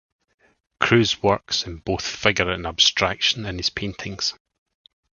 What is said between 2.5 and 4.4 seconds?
abstraction in his paintings.